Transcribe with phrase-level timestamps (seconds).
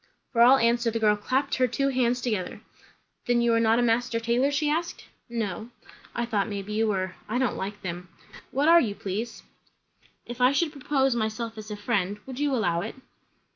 [0.31, 2.61] For all answer the girl clapped her two hands together.
[3.27, 5.05] "Then you are not a master tailor?" she asked.
[5.29, 5.69] "No."
[6.15, 7.13] "I thought maybe you were.
[7.29, 8.09] I don't like them.
[8.49, 9.43] What are you, please?"
[10.25, 12.95] "If I should propose myself as a friend, would you allow it?"